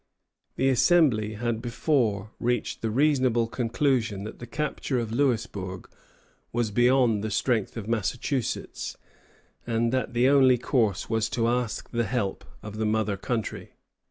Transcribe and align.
The 0.55 0.67
Assembly 0.69 1.33
had 1.35 1.61
before 1.61 2.31
reached 2.39 2.81
the 2.81 2.89
reasonable 2.89 3.45
conclusion 3.45 4.23
that 4.23 4.39
the 4.39 4.47
capture 4.47 4.97
of 4.97 5.11
Louisbourg 5.11 5.87
was 6.51 6.71
beyond 6.71 7.23
the 7.23 7.29
strength 7.29 7.77
of 7.77 7.87
Massachusetts, 7.87 8.97
and 9.67 9.91
that 9.93 10.13
the 10.13 10.27
only 10.27 10.57
course 10.57 11.07
was 11.07 11.29
to 11.29 11.47
ask 11.47 11.91
the 11.91 12.05
help 12.05 12.43
of 12.63 12.77
the 12.77 12.85
mother 12.87 13.15
country. 13.15 13.73